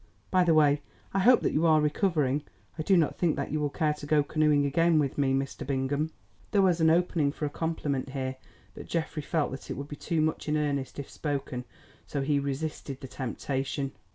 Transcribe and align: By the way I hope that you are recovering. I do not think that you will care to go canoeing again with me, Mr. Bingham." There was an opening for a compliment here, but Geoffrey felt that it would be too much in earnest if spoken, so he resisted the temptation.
By 0.31 0.43
the 0.43 0.55
way 0.55 0.81
I 1.13 1.19
hope 1.19 1.41
that 1.41 1.53
you 1.53 1.67
are 1.67 1.79
recovering. 1.79 2.41
I 2.75 2.81
do 2.81 2.97
not 2.97 3.19
think 3.19 3.35
that 3.35 3.51
you 3.51 3.59
will 3.59 3.69
care 3.69 3.93
to 3.93 4.05
go 4.07 4.23
canoeing 4.23 4.65
again 4.65 4.97
with 4.97 5.15
me, 5.15 5.31
Mr. 5.31 5.63
Bingham." 5.63 6.09
There 6.49 6.63
was 6.63 6.81
an 6.81 6.89
opening 6.89 7.31
for 7.31 7.45
a 7.45 7.51
compliment 7.51 8.09
here, 8.09 8.37
but 8.73 8.87
Geoffrey 8.87 9.21
felt 9.21 9.51
that 9.51 9.69
it 9.69 9.77
would 9.77 9.87
be 9.89 9.95
too 9.95 10.19
much 10.19 10.49
in 10.49 10.57
earnest 10.57 10.97
if 10.97 11.07
spoken, 11.07 11.65
so 12.07 12.21
he 12.23 12.39
resisted 12.39 12.99
the 12.99 13.07
temptation. 13.07 13.91